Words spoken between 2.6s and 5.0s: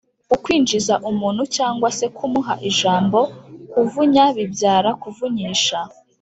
ijambo kuvunya bibyara